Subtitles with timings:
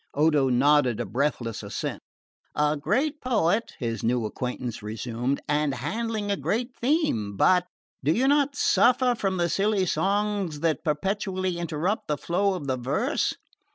[0.15, 2.01] Odo nodded a breathless assent.
[2.55, 7.37] "A great poet," his new acquaintance resumed, "and handling a great theme.
[7.37, 7.67] But
[8.03, 12.77] do you not suffer from the silly songs that perpetually interrupt the flow of the
[12.77, 13.35] verse?